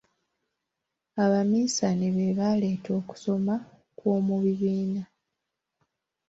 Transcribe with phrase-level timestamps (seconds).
[1.23, 3.55] Abamisane be baaleeta okusoma
[3.97, 5.03] kw'omu bibiina.